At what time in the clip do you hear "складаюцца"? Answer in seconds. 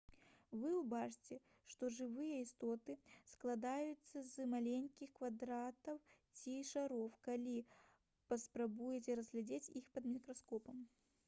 3.33-4.23